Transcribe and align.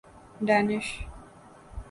Danish 0.45 0.87